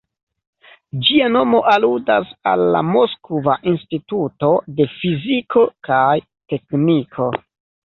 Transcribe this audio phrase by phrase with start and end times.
[1.09, 7.33] Ĝia nomo aludas al la Moskva Instituto de Fiziko kaj Tekniko.